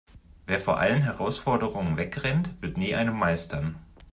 Wer 0.47 0.59
vor 0.59 0.79
allen 0.79 1.03
Herausforderungen 1.03 1.95
wegrennt, 1.95 2.59
wird 2.59 2.75
nie 2.75 2.95
eine 2.95 3.11
meistern. 3.11 3.75